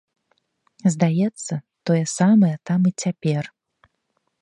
Здаецца, 0.95 1.53
тое 1.89 2.01
самае 2.17 2.53
там 2.71 2.79
і 2.93 2.97
цяпер. 3.05 3.43